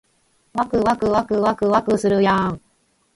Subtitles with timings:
[0.55, 2.61] わくわくわくわくわくするやーん